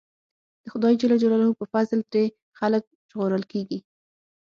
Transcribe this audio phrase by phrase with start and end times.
[0.63, 1.03] د خدای ج
[1.59, 2.23] په فضل ترې
[2.59, 3.79] خلک ژغورل کېږي.